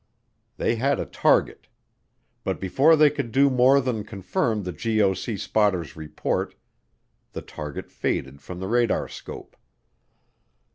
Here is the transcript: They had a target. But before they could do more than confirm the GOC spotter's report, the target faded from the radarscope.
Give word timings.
They 0.57 0.77
had 0.77 0.99
a 0.99 1.05
target. 1.05 1.67
But 2.43 2.59
before 2.59 2.95
they 2.95 3.11
could 3.11 3.31
do 3.31 3.51
more 3.51 3.79
than 3.79 4.03
confirm 4.03 4.63
the 4.63 4.73
GOC 4.73 5.37
spotter's 5.39 5.95
report, 5.95 6.55
the 7.33 7.43
target 7.43 7.91
faded 7.91 8.41
from 8.41 8.59
the 8.59 8.65
radarscope. 8.67 9.55